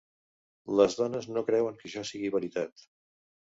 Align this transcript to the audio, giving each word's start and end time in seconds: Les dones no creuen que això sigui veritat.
Les 0.79 0.95
dones 1.01 1.29
no 1.35 1.45
creuen 1.51 1.79
que 1.83 1.87
això 1.91 2.05
sigui 2.15 2.35
veritat. 2.39 2.89